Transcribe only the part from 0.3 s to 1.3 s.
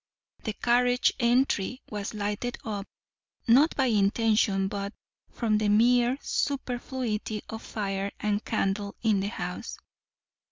The carriage